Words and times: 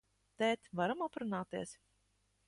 Tēt, 0.41 0.69
varam 0.79 1.03
aprunāties? 1.07 1.75